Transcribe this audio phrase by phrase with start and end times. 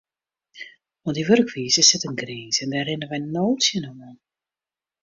[1.03, 4.17] Oan dy wurkwize sit in grins en dêr rinne wy no tsjinoan.